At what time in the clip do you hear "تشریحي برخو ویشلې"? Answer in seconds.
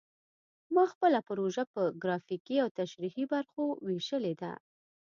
2.79-4.33